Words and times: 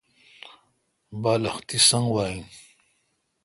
بالخ 1.21 1.55
تی 1.67 1.77
سنگ 1.87 2.07
وا 2.13 2.23
این 2.29 2.43